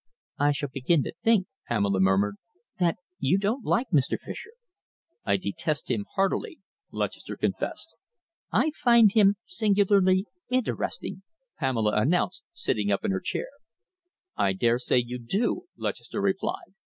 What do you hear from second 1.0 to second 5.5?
to think," Pamela murmured, "that you don't like Mr. Fischer!" "I